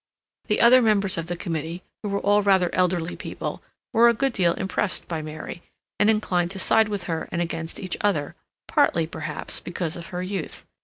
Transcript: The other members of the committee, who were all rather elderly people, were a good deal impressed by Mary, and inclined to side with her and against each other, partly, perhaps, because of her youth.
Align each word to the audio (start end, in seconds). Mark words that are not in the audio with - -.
The 0.47 0.61
other 0.61 0.81
members 0.81 1.15
of 1.19 1.27
the 1.27 1.37
committee, 1.37 1.83
who 2.01 2.09
were 2.09 2.21
all 2.21 2.41
rather 2.41 2.73
elderly 2.73 3.15
people, 3.15 3.61
were 3.93 4.09
a 4.09 4.15
good 4.15 4.33
deal 4.33 4.55
impressed 4.55 5.07
by 5.07 5.21
Mary, 5.21 5.61
and 5.99 6.09
inclined 6.09 6.49
to 6.49 6.57
side 6.57 6.89
with 6.89 7.03
her 7.03 7.29
and 7.31 7.39
against 7.39 7.79
each 7.79 7.97
other, 8.01 8.33
partly, 8.67 9.05
perhaps, 9.05 9.59
because 9.59 9.95
of 9.95 10.07
her 10.07 10.23
youth. 10.23 10.65